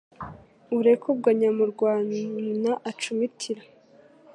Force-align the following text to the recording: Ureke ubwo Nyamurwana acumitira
Ureke 0.77 1.05
ubwo 1.13 1.29
Nyamurwana 1.39 2.71
acumitira 2.89 3.63